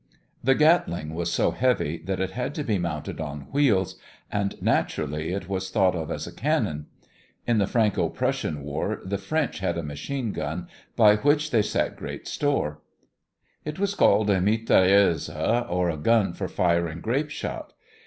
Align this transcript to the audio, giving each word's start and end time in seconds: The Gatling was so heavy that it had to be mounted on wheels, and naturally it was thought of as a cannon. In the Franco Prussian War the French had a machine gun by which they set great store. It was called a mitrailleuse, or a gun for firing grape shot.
The 0.43 0.55
Gatling 0.55 1.13
was 1.13 1.31
so 1.31 1.51
heavy 1.51 1.99
that 2.05 2.19
it 2.19 2.31
had 2.31 2.55
to 2.55 2.63
be 2.63 2.79
mounted 2.79 3.21
on 3.21 3.41
wheels, 3.51 3.97
and 4.31 4.59
naturally 4.59 5.31
it 5.31 5.47
was 5.47 5.69
thought 5.69 5.93
of 5.95 6.09
as 6.09 6.25
a 6.25 6.31
cannon. 6.33 6.87
In 7.45 7.59
the 7.59 7.67
Franco 7.67 8.09
Prussian 8.09 8.63
War 8.63 8.99
the 9.05 9.19
French 9.19 9.59
had 9.59 9.77
a 9.77 9.83
machine 9.83 10.31
gun 10.31 10.67
by 10.95 11.17
which 11.17 11.51
they 11.51 11.61
set 11.61 11.97
great 11.97 12.27
store. 12.27 12.79
It 13.63 13.77
was 13.77 13.93
called 13.93 14.31
a 14.31 14.41
mitrailleuse, 14.41 15.29
or 15.69 15.91
a 15.91 15.97
gun 15.97 16.33
for 16.33 16.47
firing 16.47 16.99
grape 17.01 17.29
shot. 17.29 17.73